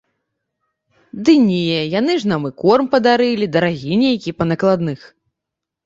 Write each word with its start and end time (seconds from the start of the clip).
Ды 1.27 1.31
не, 1.49 1.65
яны 1.99 2.13
ж 2.25 2.33
нам 2.33 2.49
і 2.51 2.53
корм 2.65 2.85
падарылі, 2.97 3.53
дарагі 3.59 3.93
нейкі, 4.05 4.37
па 4.41 4.53
накладных. 4.53 4.99